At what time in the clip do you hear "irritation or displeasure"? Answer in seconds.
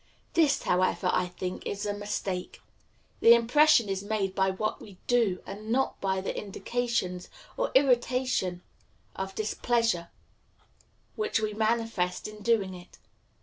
7.75-10.09